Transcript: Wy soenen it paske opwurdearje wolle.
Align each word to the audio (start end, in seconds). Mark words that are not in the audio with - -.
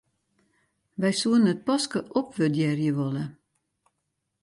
Wy 1.01 1.11
soenen 1.19 1.51
it 1.53 1.65
paske 1.67 1.99
opwurdearje 2.19 2.91
wolle. 2.97 3.25